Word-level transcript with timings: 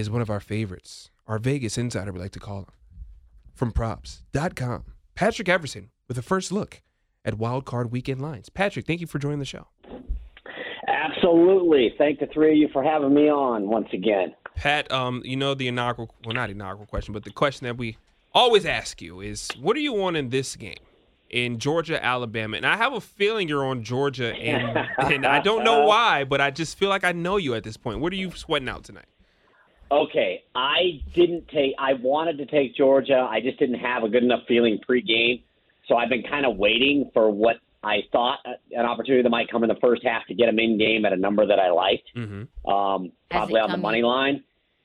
is 0.00 0.10
one 0.10 0.22
of 0.22 0.30
our 0.30 0.40
favorites, 0.40 1.10
our 1.28 1.38
Vegas 1.38 1.78
insider, 1.78 2.10
we 2.10 2.18
like 2.18 2.32
to 2.32 2.40
call 2.40 2.60
him, 2.60 2.66
from 3.54 3.70
props.com. 3.70 4.84
Patrick 5.14 5.48
Everson 5.48 5.90
with 6.08 6.18
a 6.18 6.22
first 6.22 6.50
look 6.50 6.82
at 7.24 7.34
wildcard 7.34 7.90
weekend 7.90 8.20
lines. 8.20 8.48
Patrick, 8.48 8.86
thank 8.86 9.00
you 9.00 9.06
for 9.06 9.18
joining 9.18 9.38
the 9.38 9.44
show. 9.44 9.68
Absolutely. 10.88 11.94
Thank 11.98 12.18
the 12.18 12.26
three 12.26 12.52
of 12.52 12.56
you 12.56 12.68
for 12.72 12.82
having 12.82 13.14
me 13.14 13.28
on 13.30 13.68
once 13.68 13.88
again. 13.92 14.34
Pat, 14.56 14.90
um, 14.90 15.22
you 15.24 15.36
know 15.36 15.54
the 15.54 15.68
inaugural, 15.68 16.10
well, 16.24 16.34
not 16.34 16.50
inaugural 16.50 16.86
question, 16.86 17.12
but 17.12 17.24
the 17.24 17.30
question 17.30 17.66
that 17.66 17.76
we 17.76 17.98
always 18.32 18.64
ask 18.64 19.00
you 19.00 19.20
is, 19.20 19.50
what 19.60 19.76
are 19.76 19.80
you 19.80 20.02
on 20.02 20.16
in 20.16 20.30
this 20.30 20.56
game? 20.56 20.78
in 21.30 21.60
Georgia, 21.60 22.04
Alabama. 22.04 22.56
And 22.56 22.66
I 22.66 22.76
have 22.76 22.92
a 22.92 23.00
feeling 23.00 23.48
you're 23.48 23.64
on 23.64 23.84
Georgia, 23.84 24.34
and, 24.34 24.76
and 24.98 25.24
I 25.24 25.40
don't 25.40 25.62
know 25.64 25.84
why, 25.86 26.24
but 26.24 26.40
I 26.40 26.50
just 26.50 26.76
feel 26.76 26.88
like 26.88 27.04
I 27.04 27.12
know 27.12 27.36
you 27.36 27.54
at 27.54 27.62
this 27.62 27.76
point. 27.76 28.00
What 28.00 28.12
are 28.12 28.16
you 28.16 28.32
sweating 28.32 28.68
out 28.68 28.82
tonight? 28.84 29.06
Okay, 29.92 30.44
I 30.54 31.02
didn't 31.14 31.48
take. 31.48 31.74
I 31.76 31.94
wanted 31.94 32.38
to 32.38 32.46
take 32.46 32.76
Georgia. 32.76 33.26
I 33.28 33.40
just 33.40 33.58
didn't 33.58 33.80
have 33.80 34.04
a 34.04 34.08
good 34.08 34.22
enough 34.22 34.42
feeling 34.46 34.78
pregame, 34.88 35.42
so 35.88 35.96
I've 35.96 36.08
been 36.08 36.22
kind 36.22 36.46
of 36.46 36.56
waiting 36.58 37.10
for 37.12 37.28
what 37.30 37.56
I 37.82 38.02
thought 38.12 38.38
an 38.70 38.86
opportunity 38.86 39.22
that 39.24 39.30
might 39.30 39.50
come 39.50 39.64
in 39.64 39.68
the 39.68 39.80
first 39.80 40.04
half 40.04 40.26
to 40.28 40.34
get 40.34 40.46
them 40.46 40.60
in 40.60 40.78
game 40.78 41.04
at 41.04 41.12
a 41.12 41.16
number 41.16 41.44
that 41.44 41.58
I 41.58 41.70
liked, 41.70 42.08
mm-hmm. 42.16 42.70
um, 42.70 43.10
probably 43.30 43.60
on 43.60 43.72
the 43.72 43.78
money 43.78 44.02
line, 44.02 44.44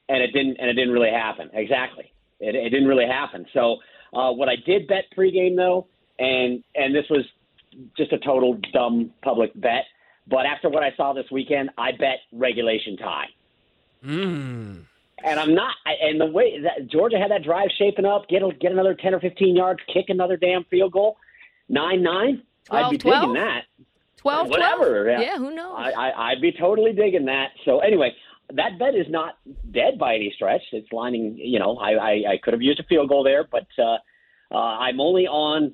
and 0.10 0.24
it 0.24 0.32
didn't. 0.34 0.58
And 0.60 0.72
it 0.72 0.74
didn't 0.74 0.94
really 0.94 1.12
happen. 1.12 1.52
Exactly, 1.54 2.12
it, 2.40 2.56
it 2.56 2.72
didn't 2.72 2.88
really 2.88 3.08
happen. 3.08 3.46
So 3.54 3.78
uh, 4.12 4.32
what 4.32 4.50
I 4.50 4.56
did 4.66 4.88
bet 4.88 5.04
pregame 5.16 5.56
though, 5.56 5.86
and 6.18 6.64
and 6.74 6.96
this 6.96 7.06
was 7.12 7.26
just 7.96 8.12
a 8.12 8.18
total 8.18 8.58
dumb 8.74 9.12
public 9.22 9.52
bet, 9.54 9.86
but 10.28 10.48
after 10.48 10.68
what 10.68 10.82
I 10.82 10.96
saw 10.98 11.14
this 11.14 11.30
weekend, 11.32 11.70
I 11.78 11.92
bet 11.92 12.22
regulation 12.32 12.98
tie. 12.98 13.28
Mm 14.04 14.86
and 15.24 15.40
I'm 15.40 15.54
not. 15.54 15.76
And 15.86 16.20
the 16.20 16.26
way 16.26 16.60
that 16.62 16.88
Georgia 16.88 17.18
had 17.18 17.32
that 17.32 17.44
drive 17.44 17.70
shaping 17.78 18.06
up, 18.06 18.28
get 18.28 18.42
get 18.60 18.72
another 18.72 18.94
ten 18.94 19.14
or 19.14 19.20
fifteen 19.20 19.56
yards, 19.56 19.80
kick 19.92 20.06
another 20.10 20.38
damn 20.38 20.64
field 20.66 20.92
goal, 20.92 21.18
nine 21.70 22.04
nine. 22.04 22.42
12, 22.66 22.86
I'd 22.86 22.90
be 22.90 22.98
12? 22.98 23.22
digging 23.22 23.34
that. 23.36 23.66
12, 24.18 24.50
whatever. 24.50 25.04
12? 25.04 25.22
Yeah, 25.22 25.38
who 25.38 25.54
knows? 25.54 25.76
I, 25.78 25.92
I 25.92 26.32
I'd 26.32 26.42
be 26.42 26.52
totally 26.52 26.94
digging 26.94 27.26
that. 27.26 27.52
So 27.64 27.80
anyway, 27.80 28.12
that 28.54 28.80
bet 28.80 28.96
is 28.96 29.06
not 29.08 29.38
dead 29.72 30.00
by 30.00 30.16
any 30.16 30.32
stretch. 30.36 30.64
It's 30.72 30.92
lining. 30.92 31.38
You 31.38 31.60
know, 31.60 31.78
I 31.78 31.92
I, 31.92 32.12
I 32.32 32.38
could 32.42 32.54
have 32.54 32.62
used 32.62 32.80
a 32.80 32.84
field 32.84 33.10
goal 33.10 33.24
there, 33.24 33.44
but 33.44 33.68
uh, 33.78 33.98
uh, 34.52 34.58
I'm 34.58 35.00
only 35.00 35.28
on 35.28 35.74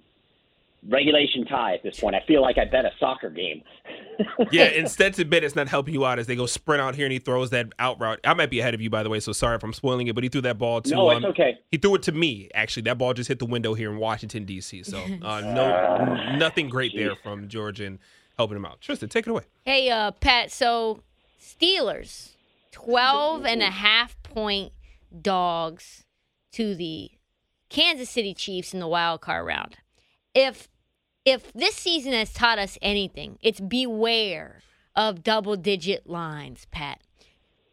regulation 0.87 1.45
tie 1.45 1.75
at 1.75 1.83
this 1.83 1.99
point. 1.99 2.15
I 2.15 2.21
feel 2.27 2.41
like 2.41 2.57
I 2.57 2.65
bet 2.65 2.85
a 2.85 2.91
soccer 2.99 3.29
game. 3.29 3.61
yeah, 4.51 4.65
instead 4.65 5.13
to 5.15 5.25
bet 5.25 5.43
it's 5.43 5.55
not 5.55 5.67
helping 5.67 5.93
you 5.93 6.05
out 6.05 6.19
as 6.19 6.27
they 6.27 6.35
go 6.35 6.45
sprint 6.45 6.81
out 6.81 6.95
here 6.95 7.05
and 7.05 7.13
he 7.13 7.19
throws 7.19 7.51
that 7.51 7.67
out 7.79 7.99
route. 7.99 8.19
I 8.23 8.33
might 8.33 8.49
be 8.49 8.59
ahead 8.59 8.73
of 8.73 8.81
you 8.81 8.89
by 8.89 9.03
the 9.03 9.09
way, 9.09 9.19
so 9.19 9.31
sorry 9.31 9.55
if 9.55 9.63
I'm 9.63 9.73
spoiling 9.73 10.07
it, 10.07 10.15
but 10.15 10.23
he 10.23 10.29
threw 10.29 10.41
that 10.41 10.57
ball 10.57 10.81
to 10.81 10.89
No, 10.95 11.09
um, 11.11 11.17
it's 11.17 11.25
okay. 11.27 11.59
He 11.69 11.77
threw 11.77 11.95
it 11.95 12.03
to 12.03 12.11
me 12.11 12.49
actually. 12.53 12.83
That 12.83 12.97
ball 12.97 13.13
just 13.13 13.27
hit 13.27 13.39
the 13.39 13.45
window 13.45 13.73
here 13.73 13.91
in 13.91 13.97
Washington 13.97 14.45
D.C. 14.45 14.83
So 14.83 14.97
uh, 15.21 15.41
no, 15.41 15.65
Uh, 15.73 16.35
nothing 16.37 16.69
great 16.69 16.93
there 16.95 17.15
from 17.15 17.47
Georgia 17.47 17.85
and 17.85 17.99
helping 18.37 18.57
him 18.57 18.65
out. 18.65 18.81
Tristan, 18.81 19.09
take 19.09 19.27
it 19.27 19.29
away. 19.29 19.43
Hey, 19.65 19.89
uh, 19.89 20.11
Pat, 20.11 20.51
so 20.51 21.01
Steelers, 21.39 22.31
12 22.71 23.45
and 23.45 23.61
a 23.61 23.69
half 23.69 24.21
point 24.23 24.73
dogs 25.21 26.05
to 26.53 26.73
the 26.75 27.11
Kansas 27.69 28.09
City 28.09 28.33
Chiefs 28.33 28.73
in 28.73 28.79
the 28.79 28.87
wild 28.87 29.21
card 29.21 29.45
round. 29.45 29.77
If 30.33 30.69
if 31.25 31.51
this 31.53 31.75
season 31.75 32.13
has 32.13 32.33
taught 32.33 32.59
us 32.59 32.77
anything, 32.81 33.37
it's 33.41 33.59
beware 33.59 34.61
of 34.95 35.23
double 35.23 35.55
digit 35.55 36.07
lines, 36.07 36.67
Pat. 36.71 36.99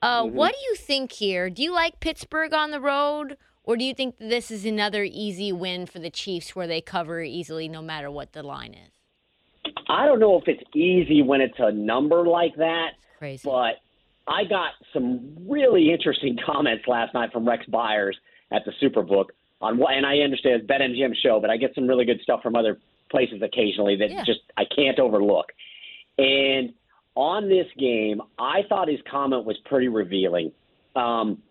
Uh, 0.01 0.23
Mm-hmm. 0.25 0.37
What 0.37 0.53
do 0.53 0.59
you 0.71 0.77
think 0.77 1.13
here? 1.13 1.51
Do 1.51 1.63
you 1.63 1.73
like 1.73 1.99
Pittsburgh 2.01 2.55
on 2.55 2.71
the 2.71 2.81
road, 2.81 3.37
or 3.65 3.77
do 3.77 3.85
you 3.85 3.95
think 3.95 4.17
this 4.19 4.51
is 4.51 4.65
another 4.65 5.03
easy 5.05 5.53
win 5.53 5.87
for 5.87 5.99
the 5.99 6.11
Chiefs 6.11 6.55
where 6.55 6.67
they 6.69 6.81
cover 6.81 7.21
easily 7.23 7.69
no 7.69 7.83
matter 7.83 8.11
what 8.11 8.33
the 8.33 8.43
line 8.43 8.75
is? 8.75 9.73
I 9.89 10.07
don't 10.07 10.21
know 10.21 10.39
if 10.39 10.47
it's 10.47 10.63
easy 10.75 11.23
when 11.23 11.41
it's 11.41 11.59
a 11.59 11.73
number 11.73 12.27
like 12.27 12.55
that, 12.57 12.91
Crazy. 13.19 13.43
but 13.45 13.77
I 14.29 14.45
got 14.45 14.73
some 14.93 15.37
really 15.49 15.91
interesting 15.91 16.39
comments 16.47 16.85
last 16.87 17.15
night 17.15 17.33
from 17.33 17.49
Rex 17.49 17.67
Byers 17.67 18.17
at 18.53 18.63
the 18.65 18.73
Superbook 18.81 19.27
on 19.61 19.79
what, 19.79 19.95
and 19.95 20.07
I 20.07 20.19
understand 20.19 20.63
it's 20.63 20.71
BetMGM 20.71 21.15
show, 21.23 21.41
but 21.41 21.51
I 21.51 21.57
get 21.57 21.75
some 21.75 21.89
really 21.89 22.05
good 22.05 22.21
stuff 22.23 22.43
from 22.43 22.55
other 22.55 22.79
places 23.11 23.43
occasionally 23.43 23.97
that 23.97 24.11
Yeah. 24.11 24.25
just 24.25 24.41
I 24.57 24.65
can't 24.65 24.99
overlook. 24.99 25.53
And 26.19 26.73
on 27.15 27.49
this 27.49 27.67
game, 27.79 28.21
I 28.39 28.63
thought 28.69 28.89
his 28.89 29.01
comment 29.11 29.45
was 29.45 29.57
pretty 29.65 29.89
revealing. 29.89 30.53
Um, 30.97 31.43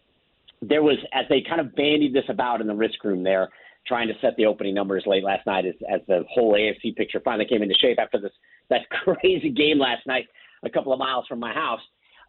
there 0.61 0.81
was 0.81 0.97
as 1.13 1.25
they 1.29 1.41
kind 1.41 1.61
of 1.61 1.75
bandied 1.75 2.13
this 2.13 2.25
about 2.29 2.61
in 2.61 2.67
the 2.67 2.75
risk 2.75 3.03
room 3.03 3.23
there, 3.23 3.49
trying 3.85 4.07
to 4.07 4.13
set 4.21 4.35
the 4.37 4.45
opening 4.45 4.73
numbers 4.73 5.03
late 5.05 5.23
last 5.23 5.45
night 5.45 5.65
as, 5.65 5.75
as 5.89 6.01
the 6.07 6.25
whole 6.29 6.53
AFC 6.53 6.95
picture 6.95 7.19
finally 7.23 7.45
came 7.45 7.61
into 7.61 7.75
shape 7.75 7.99
after 7.99 8.19
this 8.19 8.31
that 8.69 8.89
crazy 8.89 9.49
game 9.49 9.79
last 9.79 10.05
night, 10.07 10.27
a 10.63 10.69
couple 10.69 10.91
of 10.91 10.99
miles 10.99 11.25
from 11.27 11.39
my 11.39 11.53
house. 11.53 11.81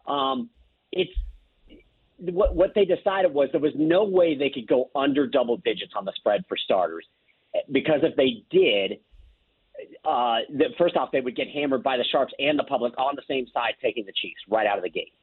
Um, 0.07 0.49
it's 0.91 1.11
what 2.19 2.53
what 2.55 2.73
they 2.75 2.85
decided 2.85 3.33
was 3.33 3.49
there 3.51 3.61
was 3.61 3.73
no 3.75 4.03
way 4.03 4.35
they 4.35 4.49
could 4.49 4.67
go 4.67 4.89
under 4.95 5.25
double 5.27 5.57
digits 5.57 5.93
on 5.95 6.05
the 6.05 6.13
spread 6.15 6.43
for 6.47 6.57
starters, 6.57 7.05
because 7.71 8.01
if 8.03 8.15
they 8.15 8.43
did, 8.49 8.99
uh, 10.05 10.39
the, 10.49 10.65
first 10.77 10.95
off 10.95 11.09
they 11.11 11.21
would 11.21 11.35
get 11.35 11.47
hammered 11.49 11.83
by 11.83 11.97
the 11.97 12.05
sharps 12.11 12.33
and 12.39 12.57
the 12.57 12.63
public 12.63 12.93
on 12.97 13.15
the 13.15 13.21
same 13.27 13.45
side, 13.53 13.73
taking 13.81 14.05
the 14.05 14.13
Chiefs 14.21 14.41
right 14.49 14.67
out 14.67 14.77
of 14.77 14.83
the 14.83 14.89
gate. 14.89 15.13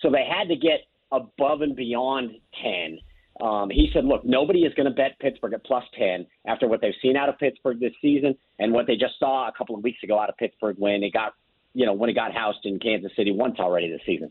So 0.00 0.10
they 0.10 0.24
had 0.24 0.48
to 0.48 0.56
get 0.56 0.80
above 1.12 1.62
and 1.62 1.74
beyond 1.74 2.32
ten. 2.62 2.98
Um, 3.40 3.70
he 3.70 3.90
said, 3.92 4.04
"Look, 4.04 4.24
nobody 4.24 4.60
is 4.60 4.74
going 4.74 4.88
to 4.88 4.94
bet 4.94 5.18
Pittsburgh 5.20 5.54
at 5.54 5.64
plus 5.64 5.84
ten 5.96 6.26
after 6.46 6.68
what 6.68 6.80
they've 6.80 6.94
seen 7.00 7.16
out 7.16 7.28
of 7.28 7.38
Pittsburgh 7.38 7.80
this 7.80 7.92
season 8.00 8.36
and 8.58 8.72
what 8.72 8.86
they 8.86 8.96
just 8.96 9.18
saw 9.18 9.48
a 9.48 9.52
couple 9.52 9.76
of 9.76 9.82
weeks 9.82 10.02
ago 10.02 10.18
out 10.18 10.28
of 10.28 10.36
Pittsburgh 10.36 10.76
when 10.78 11.02
it 11.02 11.12
got, 11.12 11.34
you 11.74 11.86
know, 11.86 11.92
when 11.92 12.10
it 12.10 12.14
got 12.14 12.32
housed 12.32 12.64
in 12.64 12.78
Kansas 12.78 13.12
City 13.16 13.32
once 13.32 13.58
already 13.58 13.90
this 13.90 14.00
season." 14.06 14.30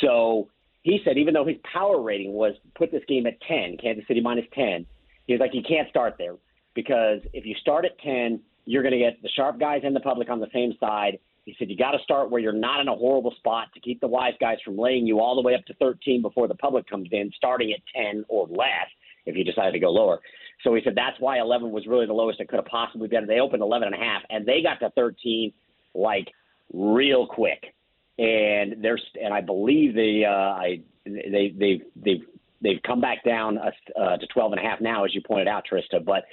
So 0.00 0.48
he 0.82 1.00
said, 1.04 1.16
even 1.16 1.32
though 1.32 1.46
his 1.46 1.56
power 1.70 2.00
rating 2.02 2.32
was 2.32 2.54
put 2.74 2.92
this 2.92 3.02
game 3.08 3.26
at 3.26 3.40
ten, 3.42 3.76
Kansas 3.80 4.04
City 4.06 4.20
minus 4.20 4.46
ten, 4.54 4.86
he 5.26 5.32
was 5.32 5.40
like, 5.40 5.54
"You 5.54 5.62
can't 5.66 5.88
start 5.88 6.16
there 6.18 6.34
because 6.74 7.20
if 7.32 7.46
you 7.46 7.54
start 7.60 7.84
at 7.84 7.98
ten, 8.00 8.40
you're 8.64 8.82
going 8.82 8.92
to 8.92 8.98
get 8.98 9.20
the 9.22 9.28
sharp 9.30 9.58
guys 9.58 9.82
and 9.84 9.94
the 9.94 10.00
public 10.00 10.30
on 10.30 10.40
the 10.40 10.50
same 10.52 10.74
side." 10.78 11.18
He 11.44 11.54
said, 11.58 11.68
"You 11.70 11.76
got 11.76 11.92
to 11.92 12.02
start 12.02 12.30
where 12.30 12.40
you're 12.40 12.52
not 12.52 12.80
in 12.80 12.88
a 12.88 12.94
horrible 12.94 13.32
spot 13.36 13.68
to 13.74 13.80
keep 13.80 14.00
the 14.00 14.08
wise 14.08 14.34
guys 14.40 14.58
from 14.64 14.76
laying 14.78 15.06
you 15.06 15.20
all 15.20 15.34
the 15.34 15.42
way 15.42 15.54
up 15.54 15.64
to 15.66 15.74
13 15.74 16.22
before 16.22 16.48
the 16.48 16.54
public 16.54 16.88
comes 16.88 17.08
in, 17.12 17.30
starting 17.36 17.72
at 17.72 17.80
10 17.94 18.24
or 18.28 18.46
less. 18.48 18.88
if 19.26 19.36
you 19.36 19.44
decided 19.44 19.72
to 19.72 19.78
go 19.78 19.90
lower. 19.90 20.20
So 20.62 20.74
he 20.74 20.82
said 20.82 20.94
that's 20.94 21.18
why 21.18 21.40
11 21.40 21.70
was 21.70 21.86
really 21.86 22.06
the 22.06 22.12
lowest 22.12 22.40
it 22.40 22.48
could 22.48 22.56
have 22.56 22.66
possibly 22.66 23.08
been. 23.08 23.26
They 23.26 23.40
opened 23.40 23.62
11 23.62 23.92
and 23.92 23.94
a 23.94 24.04
half, 24.04 24.22
and 24.30 24.46
they 24.46 24.62
got 24.62 24.80
to 24.80 24.90
13 24.90 25.52
like 25.94 26.28
real 26.72 27.26
quick. 27.26 27.74
And 28.18 28.76
there's 28.82 29.02
and 29.20 29.34
I 29.34 29.40
believe 29.40 29.94
they 29.94 30.24
uh, 30.24 30.30
I 30.30 30.80
they 31.04 31.52
they 31.58 31.82
they've 31.96 32.22
they've 32.62 32.82
come 32.86 33.00
back 33.00 33.24
down 33.24 33.58
uh, 33.58 34.16
to 34.16 34.26
12 34.28 34.52
and 34.52 34.60
a 34.60 34.64
half 34.64 34.80
now, 34.80 35.04
as 35.04 35.14
you 35.14 35.20
pointed 35.20 35.48
out, 35.48 35.64
Trista. 35.70 36.04
But 36.04 36.24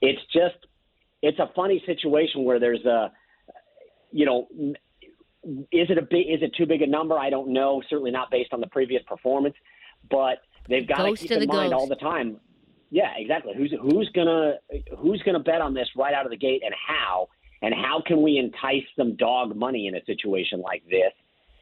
it's 0.00 0.20
just 0.32 0.56
it's 1.26 1.38
a 1.40 1.50
funny 1.56 1.82
situation 1.86 2.44
where 2.44 2.60
there's 2.60 2.84
a 2.84 3.10
you 4.12 4.24
know 4.24 4.46
is 5.72 5.90
it 5.90 5.98
a 5.98 6.02
big 6.02 6.26
is 6.28 6.42
it 6.42 6.54
too 6.56 6.66
big 6.66 6.82
a 6.82 6.86
number? 6.86 7.18
I 7.18 7.30
don't 7.30 7.52
know. 7.52 7.82
Certainly 7.88 8.12
not 8.12 8.30
based 8.30 8.52
on 8.52 8.60
the 8.60 8.66
previous 8.68 9.02
performance, 9.06 9.54
but 10.10 10.38
they've 10.68 10.86
got 10.86 10.98
Ghost 10.98 11.22
to 11.22 11.28
keep 11.28 11.42
in 11.42 11.48
mind 11.48 11.72
ghost. 11.72 11.80
all 11.80 11.88
the 11.88 11.96
time. 11.96 12.38
Yeah, 12.90 13.10
exactly. 13.16 13.54
Who's 13.56 13.74
who's 13.80 14.08
gonna 14.14 14.54
who's 14.98 15.20
gonna 15.24 15.40
bet 15.40 15.60
on 15.60 15.74
this 15.74 15.88
right 15.96 16.14
out 16.14 16.24
of 16.24 16.30
the 16.30 16.36
gate, 16.36 16.62
and 16.64 16.74
how? 16.86 17.28
And 17.62 17.74
how 17.74 18.02
can 18.06 18.22
we 18.22 18.38
entice 18.38 18.84
some 18.96 19.16
dog 19.16 19.56
money 19.56 19.86
in 19.88 19.96
a 19.96 20.04
situation 20.04 20.60
like 20.60 20.84
this? 20.88 21.12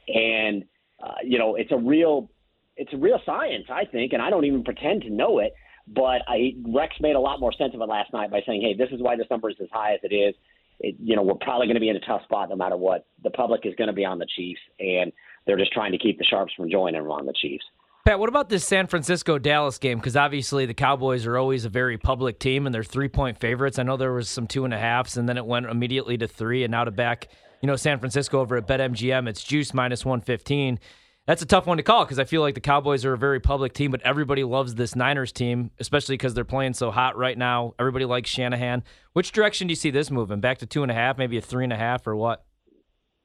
And 0.08 0.64
uh, 1.02 1.14
you 1.24 1.38
know, 1.38 1.56
it's 1.56 1.72
a 1.72 1.78
real 1.78 2.30
it's 2.76 2.92
a 2.92 2.96
real 2.96 3.20
science, 3.24 3.66
I 3.70 3.84
think, 3.84 4.12
and 4.12 4.20
I 4.20 4.30
don't 4.30 4.44
even 4.44 4.64
pretend 4.64 5.02
to 5.02 5.10
know 5.10 5.38
it. 5.38 5.54
But 5.86 6.22
I 6.26 6.54
Rex 6.66 6.94
made 7.00 7.16
a 7.16 7.20
lot 7.20 7.40
more 7.40 7.52
sense 7.52 7.74
of 7.74 7.80
it 7.80 7.88
last 7.88 8.12
night 8.12 8.30
by 8.30 8.40
saying, 8.46 8.62
"Hey, 8.62 8.74
this 8.74 8.90
is 8.92 9.02
why 9.02 9.16
this 9.16 9.26
number 9.30 9.50
is 9.50 9.56
as 9.60 9.68
high 9.70 9.94
as 9.94 10.00
it 10.02 10.14
is. 10.14 10.34
It, 10.80 10.96
you 10.98 11.14
know, 11.14 11.22
we're 11.22 11.34
probably 11.34 11.66
going 11.66 11.76
to 11.76 11.80
be 11.80 11.88
in 11.88 11.96
a 11.96 12.00
tough 12.00 12.22
spot 12.24 12.48
no 12.48 12.56
matter 12.56 12.76
what. 12.76 13.06
The 13.22 13.30
public 13.30 13.64
is 13.64 13.74
going 13.76 13.88
to 13.88 13.94
be 13.94 14.04
on 14.04 14.18
the 14.18 14.26
Chiefs, 14.34 14.60
and 14.80 15.12
they're 15.46 15.58
just 15.58 15.72
trying 15.72 15.92
to 15.92 15.98
keep 15.98 16.18
the 16.18 16.24
sharps 16.24 16.52
from 16.54 16.70
joining 16.70 17.02
them 17.02 17.10
on 17.10 17.26
the 17.26 17.34
Chiefs." 17.34 17.64
Pat, 18.04 18.18
what 18.18 18.28
about 18.28 18.50
this 18.50 18.66
San 18.66 18.86
Francisco 18.86 19.38
Dallas 19.38 19.78
game? 19.78 19.96
Because 19.96 20.14
obviously 20.14 20.66
the 20.66 20.74
Cowboys 20.74 21.24
are 21.24 21.38
always 21.38 21.64
a 21.64 21.70
very 21.70 21.96
public 21.96 22.38
team 22.38 22.66
and 22.66 22.74
they're 22.74 22.84
three 22.84 23.08
point 23.08 23.38
favorites. 23.38 23.78
I 23.78 23.82
know 23.82 23.96
there 23.96 24.12
was 24.12 24.28
some 24.28 24.46
two 24.46 24.66
and 24.66 24.74
a 24.74 24.78
halves 24.78 25.16
and 25.16 25.26
then 25.26 25.38
it 25.38 25.46
went 25.46 25.64
immediately 25.64 26.18
to 26.18 26.28
three 26.28 26.64
and 26.64 26.70
now 26.70 26.84
to 26.84 26.90
back, 26.90 27.28
you 27.62 27.66
know, 27.66 27.76
San 27.76 27.98
Francisco 27.98 28.40
over 28.40 28.58
at 28.58 28.66
BetMGM. 28.66 29.26
It's 29.26 29.42
juice 29.42 29.72
minus 29.72 30.04
115. 30.04 30.78
That's 31.26 31.40
a 31.40 31.46
tough 31.46 31.66
one 31.66 31.78
to 31.78 31.82
call 31.82 32.04
because 32.04 32.18
I 32.18 32.24
feel 32.24 32.42
like 32.42 32.54
the 32.54 32.60
Cowboys 32.60 33.04
are 33.06 33.14
a 33.14 33.18
very 33.18 33.40
public 33.40 33.72
team, 33.72 33.90
but 33.90 34.02
everybody 34.02 34.44
loves 34.44 34.74
this 34.74 34.94
Niners 34.94 35.32
team, 35.32 35.70
especially 35.78 36.14
because 36.14 36.34
they're 36.34 36.44
playing 36.44 36.74
so 36.74 36.90
hot 36.90 37.16
right 37.16 37.36
now. 37.36 37.74
Everybody 37.78 38.04
likes 38.04 38.28
Shanahan. 38.28 38.84
Which 39.14 39.32
direction 39.32 39.66
do 39.66 39.72
you 39.72 39.76
see 39.76 39.90
this 39.90 40.10
moving? 40.10 40.40
Back 40.40 40.58
to 40.58 40.66
two 40.66 40.82
and 40.82 40.90
a 40.90 40.94
half, 40.94 41.16
maybe 41.16 41.38
a 41.38 41.40
three 41.40 41.64
and 41.64 41.72
a 41.72 41.76
half, 41.76 42.06
or 42.06 42.14
what? 42.14 42.44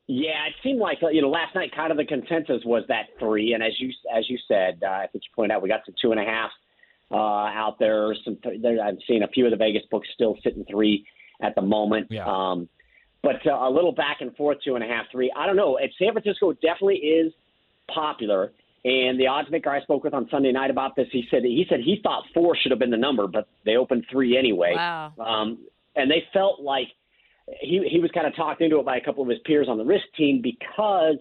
Yeah, 0.07 0.47
it 0.47 0.53
seemed 0.63 0.79
like 0.79 0.99
you 1.11 1.21
know 1.21 1.29
last 1.29 1.53
night. 1.55 1.71
Kind 1.75 1.91
of 1.91 1.97
the 1.97 2.05
consensus 2.05 2.63
was 2.65 2.83
that 2.87 3.07
three, 3.19 3.53
and 3.53 3.61
as 3.61 3.73
you 3.79 3.91
as 4.15 4.29
you 4.29 4.37
said, 4.47 4.79
uh, 4.81 4.87
I 4.89 5.07
think 5.11 5.25
you 5.25 5.29
pointed 5.35 5.53
out, 5.53 5.61
we 5.61 5.67
got 5.67 5.85
to 5.85 5.93
two 6.01 6.11
and 6.11 6.19
a 6.19 6.23
half 6.23 6.51
uh, 7.11 7.15
out 7.15 7.79
there. 7.79 8.15
Some 8.23 8.37
there, 8.61 8.81
I've 8.81 8.97
seen 9.07 9.23
a 9.23 9.27
few 9.27 9.45
of 9.45 9.51
the 9.51 9.57
Vegas 9.57 9.83
books 9.91 10.07
still 10.13 10.37
sitting 10.41 10.63
three 10.71 11.05
at 11.41 11.53
the 11.53 11.61
moment. 11.61 12.07
Yeah. 12.09 12.25
Um, 12.25 12.69
but 13.21 13.45
uh, 13.45 13.51
a 13.51 13.69
little 13.69 13.91
back 13.91 14.21
and 14.21 14.35
forth, 14.35 14.59
two 14.63 14.75
and 14.75 14.83
a 14.83 14.87
half, 14.87 15.05
three. 15.11 15.31
I 15.35 15.45
don't 15.45 15.57
know. 15.57 15.77
At 15.77 15.89
San 15.99 16.13
Francisco, 16.13 16.53
definitely 16.53 16.95
is 16.95 17.33
popular. 17.93 18.51
And 18.85 19.19
the 19.19 19.27
odds 19.27 19.49
maker 19.51 19.69
I 19.69 19.81
spoke 19.81 20.03
with 20.05 20.13
on 20.13 20.27
Sunday 20.31 20.53
night 20.53 20.71
about 20.71 20.95
this, 20.95 21.07
he 21.11 21.25
said 21.29 21.43
he 21.43 21.65
said 21.67 21.81
he 21.81 21.99
thought 22.01 22.23
four 22.33 22.55
should 22.55 22.71
have 22.71 22.79
been 22.79 22.91
the 22.91 22.97
number, 22.97 23.27
but 23.27 23.47
they 23.65 23.75
opened 23.75 24.05
three 24.09 24.37
anyway. 24.37 24.73
Wow. 24.75 25.13
Um, 25.19 25.65
and 25.95 26.09
they 26.09 26.23
felt 26.31 26.61
like 26.61 26.87
he 27.59 27.85
he 27.91 27.99
was 27.99 28.09
kind 28.11 28.25
of 28.25 28.35
talked 28.35 28.61
into 28.61 28.79
it 28.79 28.85
by 28.85 28.95
a 28.97 29.01
couple 29.03 29.21
of 29.23 29.29
his 29.29 29.39
peers 29.45 29.67
on 29.69 29.77
the 29.77 29.83
risk 29.83 30.05
team 30.17 30.41
because 30.41 31.17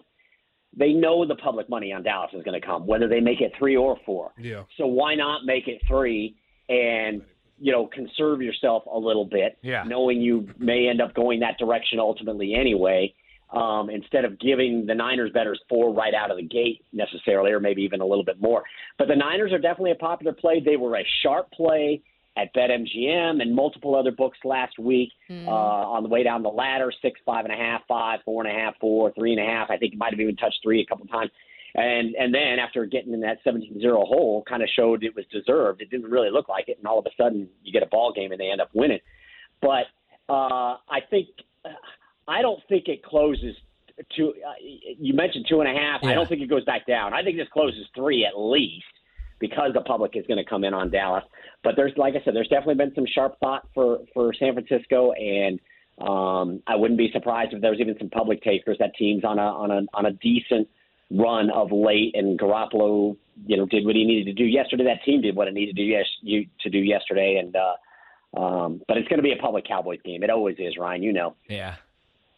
they 0.77 0.93
know 0.93 1.25
the 1.25 1.35
public 1.35 1.67
money 1.69 1.91
on 1.91 2.03
Dallas 2.03 2.31
is 2.33 2.43
going 2.43 2.59
to 2.59 2.65
come, 2.65 2.85
whether 2.85 3.07
they 3.07 3.19
make 3.19 3.41
it 3.41 3.51
three 3.57 3.75
or 3.75 3.97
four. 4.05 4.31
Yeah. 4.37 4.63
So 4.77 4.85
why 4.85 5.15
not 5.15 5.43
make 5.45 5.67
it 5.67 5.81
three 5.87 6.35
and 6.69 7.21
you 7.59 7.71
know 7.73 7.87
conserve 7.87 8.41
yourself 8.41 8.83
a 8.91 8.97
little 8.97 9.25
bit, 9.25 9.57
Yeah. 9.61 9.83
knowing 9.85 10.21
you 10.21 10.47
may 10.57 10.87
end 10.87 11.01
up 11.01 11.13
going 11.13 11.41
that 11.41 11.57
direction 11.57 11.99
ultimately 11.99 12.53
anyway. 12.53 13.13
Um, 13.51 13.89
instead 13.89 14.25
of 14.25 14.39
giving 14.39 14.85
the 14.85 14.93
Niners 14.93 15.31
betters 15.33 15.59
four 15.67 15.91
right 15.91 16.13
out 16.13 16.29
of 16.29 16.37
the 16.37 16.43
gate 16.43 16.85
necessarily, 16.93 17.51
or 17.51 17.59
maybe 17.59 17.81
even 17.81 17.99
a 17.99 18.05
little 18.05 18.23
bit 18.23 18.39
more. 18.39 18.63
But 18.99 19.07
the 19.07 19.15
Niners 19.15 19.51
are 19.51 19.57
definitely 19.57 19.89
a 19.89 19.95
popular 19.95 20.33
play. 20.33 20.61
They 20.63 20.77
were 20.77 20.97
a 20.97 21.03
sharp 21.23 21.51
play 21.51 22.03
at 22.37 22.53
BetMGM 22.53 23.41
and 23.41 23.53
multiple 23.53 23.95
other 23.95 24.11
books 24.11 24.37
last 24.43 24.77
week 24.79 25.09
uh, 25.47 25.51
on 25.51 26.03
the 26.03 26.09
way 26.09 26.23
down 26.23 26.43
the 26.43 26.49
ladder 26.49 26.91
six, 27.01 27.19
five 27.25 27.45
and 27.45 27.53
a 27.53 27.57
half, 27.57 27.81
five, 27.87 28.19
four 28.23 28.45
and 28.45 28.55
a 28.55 28.59
half, 28.59 28.75
four, 28.79 29.11
three 29.13 29.31
and 29.33 29.41
a 29.41 29.45
half. 29.45 29.69
I 29.69 29.77
think 29.77 29.93
it 29.93 29.97
might 29.97 30.13
have 30.13 30.19
even 30.19 30.35
touched 30.35 30.59
three 30.63 30.81
a 30.81 30.85
couple 30.85 31.05
times. 31.07 31.31
And 31.75 32.15
and 32.15 32.33
then 32.33 32.57
after 32.59 32.85
getting 32.85 33.13
in 33.13 33.21
that 33.21 33.43
17-0 33.45 33.81
hole, 34.07 34.43
kind 34.47 34.63
of 34.63 34.69
showed 34.75 35.03
it 35.03 35.15
was 35.15 35.25
deserved. 35.31 35.81
It 35.81 35.89
didn't 35.89 36.09
really 36.09 36.31
look 36.31 36.49
like 36.49 36.67
it, 36.67 36.77
and 36.77 36.87
all 36.87 36.99
of 36.99 37.05
a 37.05 37.11
sudden 37.21 37.47
you 37.63 37.71
get 37.71 37.83
a 37.83 37.87
ball 37.87 38.11
game 38.13 38.31
and 38.31 38.39
they 38.39 38.49
end 38.49 38.61
up 38.61 38.69
winning. 38.73 38.99
But 39.61 39.85
uh, 40.29 40.77
I 40.89 41.01
think 41.09 41.27
I 42.29 42.41
don't 42.41 42.61
think 42.69 42.87
it 42.87 43.03
closes 43.03 43.55
to. 44.17 44.29
Uh, 44.29 44.53
you 44.61 45.13
mentioned 45.13 45.45
two 45.49 45.61
and 45.61 45.69
a 45.69 45.79
half. 45.79 46.01
Yeah. 46.03 46.09
I 46.09 46.13
don't 46.13 46.29
think 46.29 46.41
it 46.41 46.49
goes 46.49 46.63
back 46.65 46.85
down. 46.85 47.13
I 47.13 47.23
think 47.23 47.37
this 47.37 47.47
closes 47.51 47.85
three 47.95 48.25
at 48.25 48.39
least 48.39 48.85
because 49.39 49.71
the 49.73 49.81
public 49.81 50.15
is 50.15 50.25
going 50.27 50.37
to 50.37 50.49
come 50.49 50.63
in 50.63 50.73
on 50.73 50.91
Dallas. 50.91 51.23
But 51.63 51.75
there's, 51.75 51.93
like 51.97 52.15
I 52.15 52.23
said, 52.23 52.35
there's 52.35 52.47
definitely 52.47 52.75
been 52.75 52.93
some 52.93 53.05
sharp 53.13 53.39
thought 53.39 53.67
for 53.73 53.99
for 54.13 54.33
San 54.33 54.53
Francisco, 54.53 55.11
and 55.13 55.59
um, 55.99 56.61
I 56.67 56.75
wouldn't 56.75 56.97
be 56.97 57.09
surprised 57.11 57.53
if 57.53 57.61
there 57.61 57.71
was 57.71 57.79
even 57.79 57.97
some 57.97 58.09
public 58.09 58.41
takers. 58.43 58.77
That 58.79 58.91
team's 58.97 59.23
on 59.23 59.39
a 59.39 59.43
on 59.43 59.71
a 59.71 59.81
on 59.93 60.05
a 60.05 60.11
decent 60.11 60.67
run 61.11 61.49
of 61.49 61.71
late, 61.71 62.15
and 62.15 62.39
Garoppolo, 62.39 63.17
you 63.47 63.57
know, 63.57 63.65
did 63.65 63.85
what 63.85 63.95
he 63.95 64.05
needed 64.05 64.25
to 64.25 64.33
do 64.33 64.47
yesterday. 64.47 64.83
That 64.83 65.03
team 65.03 65.21
did 65.21 65.35
what 65.35 65.47
it 65.47 65.53
needed 65.53 65.75
to 65.75 65.81
do 65.81 65.87
yes 65.87 66.05
you 66.21 66.45
to 66.61 66.69
do 66.69 66.79
yesterday, 66.79 67.41
and 67.41 67.55
uh, 67.55 68.39
um, 68.39 68.81
but 68.87 68.97
it's 68.97 69.07
going 69.07 69.17
to 69.17 69.23
be 69.23 69.33
a 69.33 69.41
public 69.41 69.65
Cowboys 69.67 69.99
game. 70.05 70.23
It 70.23 70.29
always 70.29 70.57
is, 70.59 70.77
Ryan. 70.77 71.03
You 71.03 71.13
know. 71.13 71.35
Yeah. 71.49 71.75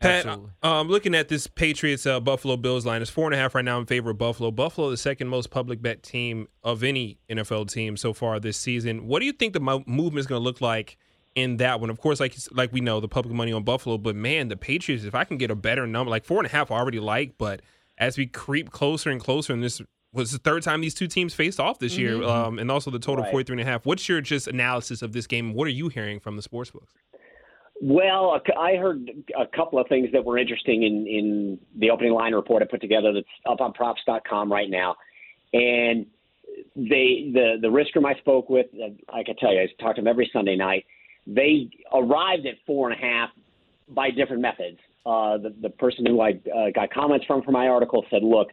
Pat, 0.01 0.25
Absolutely. 0.25 0.51
um, 0.63 0.88
looking 0.89 1.13
at 1.15 1.30
this 1.30 1.48
Patriots 1.48 2.06
uh, 2.06 2.19
Buffalo 2.19 2.57
Bills 2.57 2.86
line, 2.86 3.01
it's 3.01 3.12
four 3.12 3.25
and 3.25 3.33
a 3.33 3.38
half 3.38 3.53
right 3.56 3.63
now 3.63 3.80
in 3.80 3.86
favor 3.86 4.09
of 4.09 4.18
Buffalo. 4.18 4.51
Buffalo, 4.51 4.89
the 4.89 4.98
second 4.98 5.27
most 5.27 5.51
public 5.51 5.81
bet 5.81 6.01
team 6.03 6.48
of 6.63 6.83
any 6.83 7.19
NFL 7.30 7.71
team 7.71 7.95
so 7.95 8.12
far 8.12 8.39
this 8.39 8.57
season. 8.57 9.07
What 9.07 9.19
do 9.19 9.25
you 9.25 9.31
think 9.33 9.53
the 9.53 9.59
mo- 9.59 9.83
movement 9.86 10.19
is 10.21 10.27
going 10.27 10.39
to 10.39 10.44
look 10.44 10.59
like 10.59 10.98
in 11.36 11.57
that 11.57 11.80
one? 11.80 11.89
Of 11.89 12.00
course, 12.00 12.19
like 12.19 12.36
like 12.51 12.74
we 12.74 12.81
know 12.81 13.00
the 13.00 13.07
public 13.07 13.33
money 13.36 13.53
on 13.53 13.63
Buffalo, 13.63 13.98
but 13.98 14.15
man, 14.15 14.48
the 14.48 14.57
Patriots. 14.57 15.03
If 15.03 15.13
I 15.15 15.24
can 15.24 15.38
get 15.38 15.51
a 15.51 15.56
better 15.56 15.86
number, 15.86 16.09
like 16.09 16.25
four 16.25 16.39
and 16.39 16.48
a 16.48 16.51
half, 16.51 16.71
I 16.71 16.75
already 16.77 17.00
like, 17.00 17.38
but 17.38 17.62
as 17.98 18.18
we 18.18 18.25
creep 18.25 18.71
closer 18.71 19.12
and 19.12 19.21
closer, 19.21 19.53
and 19.53 19.63
this 19.63 19.81
was 20.13 20.31
the 20.31 20.39
third 20.39 20.63
time 20.63 20.81
these 20.81 20.94
two 20.95 21.07
teams 21.07 21.33
faced 21.33 21.59
off 21.59 21.80
this 21.80 21.98
year, 21.98 22.21
um, 22.24 22.57
and 22.59 22.69
also 22.71 22.89
the 22.92 23.00
total 23.00 23.24
Right. 23.24 23.31
43 23.31 23.53
and 23.53 23.62
a 23.62 23.71
half. 23.71 23.86
What's 23.86 24.09
your 24.09 24.19
just 24.19 24.48
analysis 24.48 25.01
of 25.01 25.13
this 25.13 25.27
game? 25.27 25.53
What 25.53 25.67
are 25.67 25.72
you 25.72 25.88
hearing 25.89 26.20
from 26.20 26.36
the 26.36 26.41
sports 26.41 26.72
books? 26.72 26.91
Well, 27.83 28.39
I 28.59 28.75
heard 28.75 29.09
a 29.35 29.47
couple 29.47 29.79
of 29.79 29.88
things 29.88 30.09
that 30.13 30.23
were 30.23 30.38
interesting 30.38 30.83
in, 30.83 31.07
in 31.07 31.59
the 31.79 31.89
opening 31.89 32.13
line 32.13 32.33
report 32.33 32.61
I 32.61 32.67
put 32.67 32.79
together 32.79 33.11
that's 33.11 33.25
up 33.50 33.59
on 33.59 33.73
props.com 33.73 34.51
right 34.51 34.69
now. 34.69 34.95
And 35.51 36.05
they 36.75 37.31
the 37.33 37.57
the 37.59 37.71
risk 37.71 37.95
room 37.95 38.05
I 38.05 38.13
spoke 38.15 38.50
with, 38.50 38.67
uh, 38.75 38.89
I 39.11 39.23
can 39.23 39.35
tell 39.38 39.51
you, 39.51 39.61
I 39.61 39.81
talk 39.81 39.95
to 39.95 40.01
them 40.01 40.07
every 40.07 40.29
Sunday 40.31 40.55
night. 40.55 40.85
They 41.25 41.69
arrived 41.91 42.45
at 42.45 42.55
four 42.67 42.91
and 42.91 43.01
a 43.01 43.03
half 43.03 43.29
by 43.89 44.11
different 44.11 44.43
methods. 44.43 44.77
Uh, 45.03 45.39
the 45.39 45.55
the 45.61 45.69
person 45.71 46.05
who 46.05 46.21
I 46.21 46.39
uh, 46.55 46.69
got 46.75 46.93
comments 46.93 47.25
from 47.25 47.41
for 47.41 47.51
my 47.51 47.67
article 47.67 48.05
said, 48.11 48.21
"Look, 48.21 48.50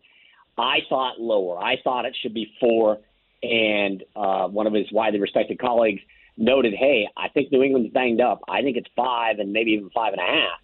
I 0.56 0.78
thought 0.88 1.20
lower. 1.20 1.58
I 1.58 1.76
thought 1.85 2.06
it 2.06 2.16
should 2.23 2.35
be 2.35 2.50
four. 2.58 2.99
And 3.42 4.02
uh, 4.16 4.49
one 4.49 4.66
of 4.66 4.73
his 4.73 4.90
widely 4.90 5.20
respected 5.20 5.58
colleagues 5.61 6.00
noted, 6.38 6.75
"Hey, 6.75 7.07
I 7.16 7.28
think 7.28 7.52
New 7.52 7.62
England's 7.62 7.92
banged 7.92 8.21
up. 8.21 8.40
I 8.49 8.62
think 8.62 8.76
it's 8.76 8.88
five 8.97 9.38
and 9.38 9.52
maybe 9.52 9.73
even 9.73 9.90
five 9.90 10.12
and 10.12 10.23
a 10.23 10.25
half." 10.25 10.61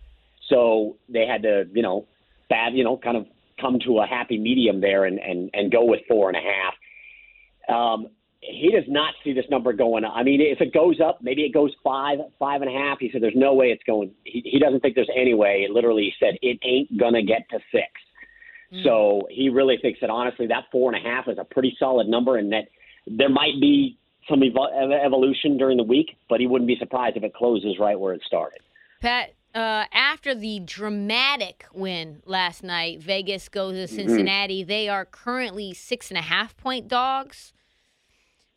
So 0.49 0.97
they 1.09 1.27
had 1.27 1.43
to, 1.43 1.65
you 1.73 1.83
know, 1.83 2.07
bad, 2.49 2.75
you 2.75 2.85
know, 2.85 2.97
kind 2.97 3.17
of 3.17 3.27
come 3.61 3.79
to 3.81 4.01
a 4.01 4.07
happy 4.07 4.39
medium 4.39 4.81
there 4.81 5.05
and 5.05 5.19
and 5.19 5.51
and 5.53 5.71
go 5.71 5.85
with 5.85 6.01
four 6.09 6.29
and 6.29 6.37
a 6.37 6.41
half. 6.41 7.77
Um, 7.77 8.09
he 8.41 8.71
does 8.71 8.85
not 8.89 9.15
see 9.25 9.33
this 9.33 9.47
number 9.51 9.73
going 9.73 10.05
up. 10.05 10.13
I 10.15 10.23
mean, 10.23 10.41
if 10.41 10.61
it 10.61 10.75
goes 10.75 11.01
up, 11.01 11.21
maybe 11.23 11.43
it 11.43 11.55
goes 11.55 11.73
five, 11.83 12.19
five 12.39 12.61
and 12.61 12.71
a 12.71 12.75
half. 12.75 12.99
He 12.99 13.11
said, 13.11 13.23
"There's 13.23 13.35
no 13.35 13.55
way 13.55 13.67
it's 13.69 13.83
going." 13.85 14.11
He, 14.25 14.43
he 14.45 14.59
doesn't 14.59 14.81
think 14.81 14.95
there's 14.95 15.11
any 15.17 15.35
way. 15.35 15.65
It 15.67 15.71
literally 15.71 16.15
said 16.21 16.35
it 16.43 16.59
ain't 16.63 16.99
gonna 16.99 17.23
get 17.23 17.49
to 17.51 17.59
six. 17.73 17.87
So 18.83 19.23
he 19.31 19.49
really 19.49 19.79
thinks 19.81 20.01
that 20.01 20.11
honestly, 20.11 20.47
that 20.49 20.65
four 20.73 20.93
and 20.93 21.07
a 21.07 21.09
half 21.09 21.29
is 21.29 21.39
a 21.39 21.45
pretty 21.45 21.77
solid 21.79 22.09
number, 22.09 22.37
and 22.37 22.53
that 22.53 22.65
there 23.07 23.29
might 23.29 23.61
be 23.61 23.99
some 24.29 24.41
evo- 24.41 24.73
ev- 24.73 24.91
evolution 25.05 25.57
during 25.57 25.77
the 25.77 25.83
week, 25.85 26.17
but 26.29 26.41
he 26.41 26.47
wouldn't 26.47 26.69
be 26.69 26.77
surprised 26.79 27.17
if 27.17 27.23
it 27.23 27.35
closes 27.35 27.79
right 27.79 27.99
where 27.99 28.15
it 28.15 28.23
started. 28.27 28.61
Pat, 29.01 29.35
uh, 29.55 29.85
after 29.93 30.35
the 30.35 30.61
dramatic 30.61 31.67
win 31.73 32.23
last 32.25 32.63
night, 32.63 33.01
Vegas 33.01 33.49
goes 33.49 33.75
to 33.75 33.87
Cincinnati. 33.87 34.65
They 34.65 34.89
are 34.89 35.05
currently 35.05 35.75
six 35.75 36.11
and 36.11 36.19
a 36.19 36.23
half 36.23 36.57
point 36.57 36.89
dogs. 36.89 37.53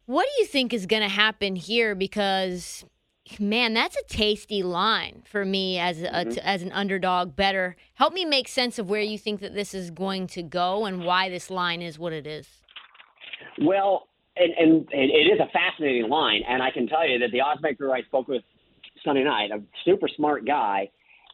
What 0.06 0.24
do 0.24 0.42
you 0.42 0.48
think 0.48 0.74
is 0.74 0.86
going 0.86 1.04
to 1.04 1.10
happen 1.10 1.58
here? 1.58 1.94
Because, 1.94 2.86
man, 3.40 3.74
that's 3.74 3.98
a 3.98 4.04
tasty 4.08 4.64
line 4.64 5.24
for 5.30 5.44
me 5.44 5.78
as 5.78 6.02
a, 6.02 6.26
t- 6.26 6.40
as 6.42 6.64
an 6.64 6.72
underdog 6.72 7.36
better. 7.36 7.76
Help 7.96 8.14
me 8.14 8.24
make 8.24 8.48
sense 8.48 8.80
of 8.80 8.90
where 8.90 9.02
you 9.02 9.18
think 9.18 9.42
that 9.42 9.54
this 9.54 9.74
is 9.74 9.92
going 9.92 10.28
to 10.28 10.42
go 10.42 10.86
and 10.86 11.04
why 11.04 11.30
this 11.30 11.50
line 11.50 11.82
is 11.82 12.00
what 12.00 12.14
it 12.14 12.26
is. 12.26 12.48
Well, 13.62 14.08
and, 14.40 14.54
and 14.58 14.72
and 14.92 15.12
it 15.12 15.32
is 15.34 15.40
a 15.40 15.48
fascinating 15.52 16.10
line, 16.10 16.42
and 16.48 16.62
I 16.64 16.72
can 16.72 16.88
tell 16.88 17.08
you 17.08 17.20
that 17.20 17.32
the 17.32 17.40
oddsmaker 17.40 17.92
I 17.92 18.02
spoke 18.04 18.28
with 18.28 18.44
Sunday 19.04 19.24
night, 19.24 19.52
a 19.52 19.62
super 19.86 20.08
smart 20.08 20.46
guy, 20.46 20.90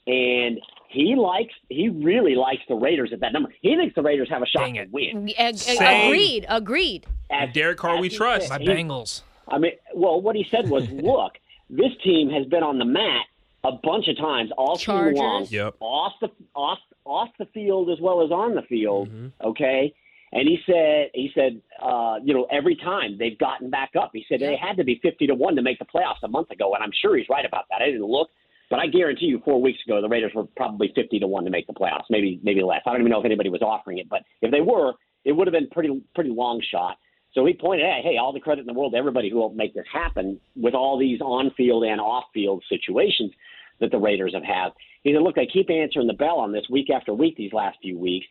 and 0.07 0.59
he 0.89 1.15
likes 1.15 1.53
he 1.69 1.89
really 1.89 2.35
likes 2.35 2.61
the 2.67 2.75
Raiders 2.75 3.11
at 3.13 3.19
that 3.21 3.33
number. 3.33 3.53
He 3.61 3.75
thinks 3.75 3.95
the 3.95 4.01
Raiders 4.01 4.29
have 4.29 4.41
a 4.41 4.45
shot 4.45 4.67
to 4.67 4.85
win. 4.91 5.29
Ag- 5.37 5.57
Same. 5.57 6.07
agreed. 6.07 6.45
Agreed. 6.49 7.05
As- 7.31 7.53
Derek 7.53 7.77
Carr 7.77 7.95
as 7.95 8.01
we 8.01 8.09
trust. 8.09 8.47
said. 8.49 8.59
My 8.59 8.63
He- 8.73 8.83
Bengals. 8.83 9.21
I 9.47 9.57
mean, 9.57 9.73
well, 9.93 10.21
what 10.21 10.35
he 10.35 10.45
said 10.49 10.69
was, 10.69 10.87
look, 10.91 11.33
this 11.69 11.91
team 12.03 12.29
has 12.29 12.45
been 12.47 12.63
on 12.63 12.77
the 12.79 12.85
mat 12.85 13.25
a 13.65 13.71
bunch 13.83 14.07
of 14.07 14.17
times 14.17 14.51
all 14.57 14.77
Chargers. 14.77 15.13
season 15.15 15.25
long, 15.25 15.47
Yep. 15.49 15.75
off 15.79 16.13
the 16.21 16.29
off 16.55 16.79
off 17.05 17.29
the 17.39 17.45
field 17.47 17.89
as 17.89 17.99
well 17.99 18.21
as 18.23 18.31
on 18.31 18.55
the 18.55 18.61
field. 18.63 19.09
Mhm. 19.09 19.31
Okay, 19.43 19.93
and 20.33 20.47
he 20.47 20.57
said 20.65 21.09
he 21.13 21.31
said 21.33 21.61
uh, 21.81 22.15
you 22.23 22.33
know 22.33 22.47
every 22.51 22.75
time 22.75 23.17
they've 23.17 23.37
gotten 23.37 23.69
back 23.69 23.91
up, 23.99 24.11
he 24.13 24.25
said 24.27 24.39
they 24.39 24.57
had 24.57 24.77
to 24.77 24.83
be 24.83 24.99
fifty 25.01 25.27
to 25.27 25.35
one 25.35 25.55
to 25.55 25.61
make 25.61 25.79
the 25.79 25.85
playoffs 25.85 26.23
a 26.23 26.27
month 26.27 26.51
ago, 26.51 26.73
and 26.73 26.83
I'm 26.83 26.91
sure 27.01 27.15
he's 27.17 27.29
right 27.29 27.45
about 27.45 27.65
that. 27.69 27.81
I 27.81 27.85
didn't 27.85 28.03
look. 28.03 28.29
But 28.69 28.79
I 28.79 28.87
guarantee 28.87 29.27
you, 29.27 29.39
four 29.45 29.61
weeks 29.61 29.79
ago, 29.85 30.01
the 30.01 30.09
Raiders 30.09 30.31
were 30.33 30.45
probably 30.55 30.91
fifty 30.95 31.19
to 31.19 31.27
one 31.27 31.43
to 31.43 31.51
make 31.51 31.67
the 31.67 31.73
playoffs, 31.73 32.05
maybe 32.09 32.39
maybe 32.43 32.63
less. 32.63 32.81
I 32.85 32.91
don't 32.91 33.01
even 33.01 33.11
know 33.11 33.19
if 33.19 33.25
anybody 33.25 33.49
was 33.49 33.61
offering 33.61 33.99
it, 33.99 34.09
but 34.09 34.23
if 34.41 34.51
they 34.51 34.61
were, 34.61 34.93
it 35.25 35.33
would 35.33 35.47
have 35.47 35.53
been 35.53 35.69
pretty 35.69 36.01
pretty 36.15 36.31
long 36.31 36.61
shot. 36.71 36.97
So 37.33 37.45
he 37.45 37.53
pointed 37.53 37.85
out, 37.85 38.01
hey, 38.03 38.17
all 38.17 38.31
the 38.31 38.39
credit 38.39 38.61
in 38.61 38.67
the 38.67 38.73
world 38.73 38.93
to 38.93 38.97
everybody 38.97 39.29
who 39.29 39.39
helped 39.39 39.55
make 39.55 39.73
this 39.73 39.85
happen 39.91 40.39
with 40.55 40.75
all 40.75 40.99
these 40.99 41.19
on-field 41.19 41.83
and 41.83 41.99
off-field 41.99 42.63
situations 42.69 43.31
that 43.79 43.89
the 43.89 43.97
Raiders 43.97 44.35
have 44.35 44.43
had. 44.43 44.69
He 45.03 45.13
said, 45.13 45.23
look, 45.23 45.35
they 45.35 45.47
keep 45.47 45.69
answering 45.69 46.05
the 46.05 46.13
bell 46.13 46.37
on 46.37 46.51
this 46.51 46.65
week 46.69 46.91
after 46.91 47.11
week 47.13 47.35
these 47.35 47.51
last 47.51 47.79
few 47.81 47.97
weeks. 47.97 48.27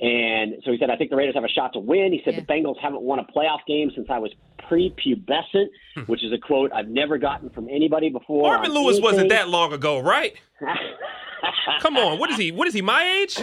And 0.00 0.54
so 0.64 0.72
he 0.72 0.78
said, 0.78 0.90
I 0.90 0.96
think 0.96 1.10
the 1.10 1.16
Raiders 1.16 1.34
have 1.34 1.44
a 1.44 1.48
shot 1.48 1.74
to 1.74 1.78
win. 1.78 2.12
He 2.12 2.22
said 2.24 2.34
Yeah. 2.34 2.40
the 2.40 2.46
Bengals 2.46 2.78
haven't 2.80 3.02
won 3.02 3.18
a 3.18 3.24
playoff 3.24 3.58
game 3.66 3.90
since 3.94 4.08
I 4.08 4.18
was 4.18 4.32
prepubescent, 4.58 5.66
hmm. 5.94 6.00
which 6.02 6.24
is 6.24 6.32
a 6.32 6.38
quote 6.38 6.72
I've 6.72 6.88
never 6.88 7.18
gotten 7.18 7.50
from 7.50 7.68
anybody 7.68 8.08
before. 8.08 8.50
Marvin 8.52 8.70
on 8.70 8.76
Lewis 8.76 9.00
wasn't 9.00 9.28
that 9.28 9.48
long 9.48 9.72
ago, 9.72 9.98
right? 10.00 10.34
Come 11.80 11.96
on, 11.96 12.18
what 12.18 12.30
is 12.30 12.36
he? 12.38 12.52
What 12.52 12.68
is 12.68 12.74
he? 12.74 12.82
My 12.82 13.04
age? 13.22 13.38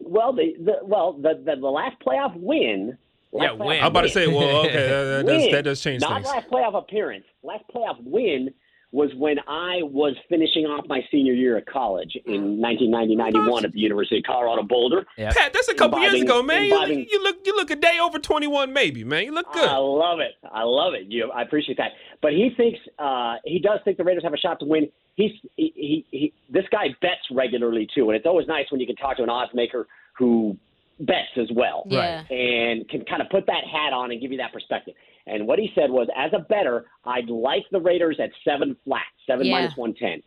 well, 0.00 0.32
the, 0.32 0.54
the 0.58 0.78
well 0.82 1.12
the, 1.12 1.40
the 1.44 1.56
the 1.56 1.68
last 1.68 1.96
playoff 2.00 2.34
win. 2.36 2.96
Yeah, 3.32 3.50
last 3.50 3.58
playoff 3.58 3.66
win. 3.66 3.80
I'm 3.80 3.86
about 3.86 4.00
to 4.02 4.08
say, 4.08 4.26
well, 4.26 4.66
okay, 4.66 4.72
that, 4.72 5.04
that 5.04 5.26
does, 5.26 5.42
win, 5.42 5.52
that 5.52 5.62
does 5.62 5.80
change 5.80 6.00
not 6.00 6.14
things. 6.22 6.26
last 6.26 6.48
playoff 6.48 6.74
appearance. 6.74 7.24
Last 7.42 7.64
playoff 7.74 7.96
win 8.02 8.50
was 8.90 9.10
when 9.16 9.38
I 9.46 9.82
was 9.82 10.14
finishing 10.30 10.64
off 10.64 10.86
my 10.88 11.00
senior 11.10 11.34
year 11.34 11.58
at 11.58 11.66
college 11.66 12.16
in 12.24 12.58
1990-91 12.58 13.64
at 13.64 13.72
the 13.72 13.80
University 13.80 14.18
of 14.18 14.24
Colorado 14.24 14.62
Boulder. 14.62 15.06
Yeah. 15.18 15.30
Pat, 15.30 15.52
that's 15.52 15.68
a 15.68 15.74
couple 15.74 16.00
years 16.00 16.22
ago, 16.22 16.42
man. 16.42 16.64
You, 16.66 17.06
you 17.10 17.22
look, 17.22 17.36
you 17.44 17.54
look 17.54 17.70
a 17.70 17.76
day 17.76 17.98
over 18.00 18.18
21, 18.18 18.72
maybe, 18.72 19.04
man. 19.04 19.24
You 19.24 19.32
look 19.32 19.52
good. 19.52 19.68
I 19.68 19.76
love 19.76 20.20
it. 20.20 20.32
I 20.50 20.62
love 20.62 20.94
it. 20.94 21.06
You, 21.08 21.30
I 21.30 21.42
appreciate 21.42 21.76
that. 21.76 21.92
But 22.22 22.32
he 22.32 22.50
thinks 22.56 22.78
uh, 22.98 23.36
he 23.44 23.58
does 23.58 23.80
think 23.84 23.98
the 23.98 24.04
Raiders 24.04 24.24
have 24.24 24.32
a 24.32 24.38
shot 24.38 24.58
to 24.60 24.66
win. 24.66 24.88
He's 25.16 25.32
he, 25.56 25.72
he, 25.74 26.06
he 26.10 26.32
this 26.48 26.64
guy 26.70 26.86
bets 27.02 27.20
regularly 27.30 27.88
too, 27.94 28.08
and 28.08 28.16
it's 28.16 28.26
always 28.26 28.46
nice 28.46 28.66
when 28.70 28.80
you 28.80 28.86
can 28.86 28.96
talk 28.96 29.16
to 29.18 29.22
an 29.22 29.28
odds 29.28 29.52
maker 29.52 29.86
who 30.16 30.56
bets 31.00 31.36
as 31.36 31.48
well. 31.54 31.84
Yeah. 31.86 32.24
and 32.30 32.88
can 32.88 33.04
kind 33.04 33.20
of 33.20 33.28
put 33.28 33.46
that 33.46 33.64
hat 33.64 33.92
on 33.92 34.10
and 34.10 34.20
give 34.20 34.32
you 34.32 34.38
that 34.38 34.52
perspective. 34.52 34.94
And 35.28 35.46
what 35.46 35.58
he 35.58 35.70
said 35.74 35.90
was, 35.90 36.08
as 36.16 36.32
a 36.34 36.40
better, 36.40 36.86
I'd 37.04 37.28
like 37.28 37.64
the 37.70 37.80
Raiders 37.80 38.18
at 38.22 38.30
seven 38.44 38.76
flat, 38.84 39.02
seven 39.26 39.46
Yeah. 39.46 39.52
minus 39.52 39.76
one 39.76 39.94
ten. 39.94 40.22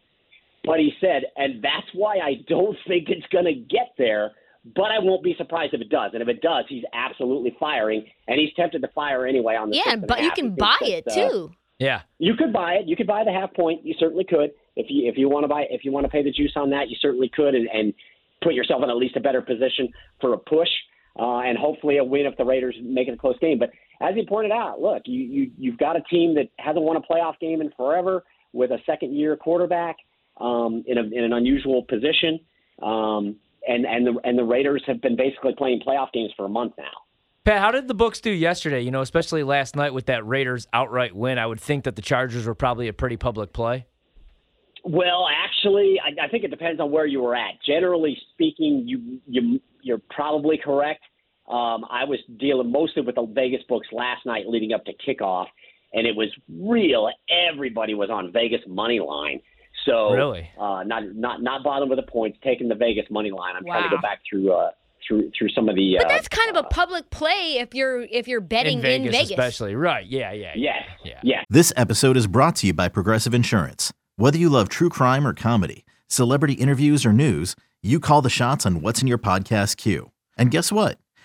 But 0.64 0.80
he 0.80 0.94
said, 1.02 1.24
and 1.38 1.64
that's 1.64 1.88
why 1.94 2.18
I 2.20 2.36
don't 2.48 2.78
think 2.88 3.10
it's 3.10 3.26
going 3.32 3.46
to 3.46 3.54
get 3.56 3.94
there. 3.98 4.32
But 4.76 4.92
I 4.92 5.00
won't 5.00 5.24
be 5.24 5.34
surprised 5.40 5.74
if 5.74 5.82
it 5.82 5.90
does. 5.90 6.12
And 6.14 6.22
if 6.22 6.28
it 6.30 6.40
does, 6.42 6.66
he's 6.70 6.84
absolutely 6.94 7.56
firing, 7.60 8.06
and 8.28 8.40
he's 8.40 8.54
tempted 8.56 8.84
to 8.84 8.88
fire 8.90 9.26
anyway 9.26 9.56
on 9.56 9.72
the. 9.72 9.78
Yeah, 9.78 9.84
six 9.86 9.94
and 9.96 10.04
a 10.04 10.08
but 10.08 10.22
you 10.24 10.32
can 10.32 10.54
buy 10.54 10.78
it 10.82 11.06
that, 11.06 11.18
uh, 11.18 11.30
too. 11.30 11.52
Yeah. 11.80 12.02
you 12.20 12.36
could 12.36 12.54
buy 12.54 12.74
it. 12.74 12.88
You 12.88 12.96
could 12.96 13.08
buy 13.08 13.24
the 13.24 13.32
half 13.32 13.52
point. 13.56 13.84
You 13.84 13.96
certainly 13.98 14.24
could. 14.24 14.52
If 14.76 14.86
you 14.90 15.10
if 15.10 15.18
you 15.18 15.30
want 15.30 15.46
to 15.46 15.48
buy 15.48 15.66
if 15.72 15.84
you 15.84 15.92
want 15.92 16.06
to 16.06 16.12
pay 16.12 16.22
the 16.22 16.32
juice 16.32 16.54
on 16.56 16.70
that, 16.70 16.90
you 16.90 16.96
certainly 17.02 17.28
could, 17.28 17.56
and, 17.56 17.68
and 17.74 17.92
put 18.44 18.54
yourself 18.54 18.84
in 18.84 18.90
at 18.92 18.98
least 18.98 19.16
a 19.16 19.20
better 19.20 19.42
position 19.42 19.90
for 20.20 20.34
a 20.34 20.38
push 20.38 20.70
uh, 21.20 21.40
and 21.40 21.58
hopefully 21.58 21.98
a 21.98 22.04
win 22.04 22.28
if 22.28 22.38
the 22.38 22.46
Raiders 22.46 22.76
make 22.84 23.08
it 23.08 23.14
a 23.16 23.18
close 23.18 23.38
game. 23.40 23.58
But 23.58 23.72
as 24.02 24.16
he 24.16 24.26
pointed 24.26 24.52
out, 24.52 24.82
look, 24.82 25.04
you, 25.06 25.24
you 25.24 25.52
you've 25.58 25.78
got 25.78 25.96
a 25.96 26.02
team 26.02 26.36
that 26.36 26.50
hasn't 26.58 26.84
won 26.84 26.98
a 26.98 27.02
playoff 27.02 27.40
game 27.40 27.62
in 27.62 27.72
forever 27.78 28.24
with 28.54 28.72
a 28.72 28.80
second 28.86 29.16
year 29.16 29.38
quarterback 29.38 29.98
um, 30.40 30.84
in 30.88 30.98
a 30.98 31.04
in 31.04 31.24
an 31.24 31.34
unusual 31.34 31.84
position. 31.84 32.40
Um, 32.82 33.38
and 33.68 33.86
and 33.86 34.08
the 34.08 34.20
and 34.24 34.38
the 34.38 34.44
Raiders 34.44 34.84
have 34.88 35.02
been 35.02 35.16
basically 35.16 35.54
playing 35.58 35.82
playoff 35.86 36.12
games 36.12 36.32
for 36.36 36.46
a 36.46 36.50
month 36.50 36.74
now. 36.78 36.92
Pat, 37.44 37.60
how 37.60 37.72
did 37.72 37.88
the 37.88 37.94
books 37.94 38.22
do 38.22 38.30
yesterday? 38.30 38.82
You 38.82 38.92
know, 38.92 39.02
especially 39.02 39.44
last 39.44 39.76
night 39.76 39.94
with 39.94 40.08
that 40.08 40.26
Raiders 40.26 40.68
outright 40.74 41.16
win. 41.16 41.38
I 41.38 41.46
would 41.46 41.60
think 41.60 41.86
that 41.86 41.96
the 41.96 42.02
Chargers 42.02 42.46
were 42.46 42.56
probably 42.56 42.88
a 42.88 42.94
pretty 42.94 43.18
public 43.18 43.54
play. 43.54 43.86
Well, 44.84 45.28
actually, 45.28 46.00
I, 46.04 46.26
I 46.26 46.28
think 46.28 46.44
it 46.44 46.50
depends 46.50 46.80
on 46.80 46.92
where 46.92 47.06
you 47.06 47.22
were 47.22 47.36
at. 47.36 47.54
Generally 47.66 48.18
speaking, 48.34 48.84
you 48.88 49.20
you 49.28 49.60
you're 49.82 50.02
probably 50.10 50.60
correct. 50.64 51.02
Um, 51.52 51.86
I 51.90 52.06
was 52.06 52.20
dealing 52.40 52.72
mostly 52.72 53.02
with 53.04 53.16
the 53.16 53.26
Vegas 53.26 53.62
books 53.68 53.88
last 53.92 54.26
night, 54.26 54.48
leading 54.48 54.74
up 54.74 54.86
to 54.86 54.94
kickoff, 55.06 55.48
and 55.94 56.08
it 56.08 56.16
was 56.16 56.30
real. 56.50 57.10
Everybody 57.52 57.94
was 57.94 58.10
on 58.10 58.32
Vegas 58.32 58.62
money 58.68 59.00
line. 59.00 59.42
So 59.86 60.14
Really? 60.14 60.50
uh, 60.60 60.84
not 60.84 61.04
not 61.16 61.42
not 61.42 61.64
bothering 61.64 61.90
with 61.90 61.98
the 61.98 62.10
points, 62.12 62.38
taking 62.44 62.68
the 62.68 62.76
Vegas 62.76 63.06
money 63.10 63.32
line. 63.32 63.56
I'm 63.58 63.66
trying 63.66 63.84
to 63.90 63.96
go 63.96 64.02
back 64.02 64.20
through 64.30 64.52
uh, 64.54 64.72
through 65.08 65.32
through 65.38 65.50
some 65.50 65.68
of 65.70 65.76
the. 65.76 65.96
But 65.98 66.06
uh, 66.06 66.10
that's 66.10 66.28
kind 66.28 66.56
of 66.56 66.64
a 66.66 66.68
public 66.70 67.10
play 67.10 67.58
if 67.60 67.74
you're 67.74 68.02
if 68.02 68.28
you're 68.28 68.42
betting 68.42 68.78
in 68.78 68.82
Vegas, 69.12 69.30
especially. 69.32 69.76
Right. 69.76 70.06
Yeah, 70.06 70.32
yeah. 70.32 70.54
yes, 70.56 70.84
Yeah. 71.04 71.20
yeah. 71.24 71.42
This 71.50 71.74
episode 71.76 72.16
is 72.18 72.28
brought 72.28 72.56
to 72.58 72.68
you 72.68 72.74
by 72.74 72.90
Progressive 72.90 73.34
Insurance. 73.34 73.92
Whether 74.18 74.38
you 74.38 74.50
love 74.50 74.70
true 74.70 74.90
crime 74.90 75.26
or 75.26 75.34
comedy, 75.34 75.84
celebrity 76.08 76.54
interviews 76.54 77.06
or 77.06 77.12
news, 77.14 77.56
you 77.82 78.00
call 78.00 78.22
the 78.22 78.30
shots 78.30 78.66
on 78.66 78.82
what's 78.82 79.02
in 79.02 79.08
your 79.08 79.18
podcast 79.18 79.78
queue. 79.78 80.12
And 80.38 80.52
guess 80.52 80.72
what? 80.72 81.00